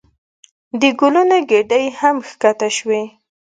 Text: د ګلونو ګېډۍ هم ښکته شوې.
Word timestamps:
د 0.81 0.81
ګلونو 0.99 1.37
ګېډۍ 1.49 1.85
هم 1.99 2.15
ښکته 2.29 2.67
شوې. 2.77 3.01